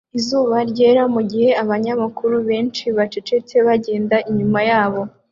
'izuba 0.17 0.57
ryera 0.71 1.03
mugihe 1.13 1.49
abanyamaguru 1.63 2.37
benshi 2.49 2.83
bacecetse 2.97 3.55
bagenda 3.67 4.15
inyuma 4.29 4.59
yabo 4.69 5.01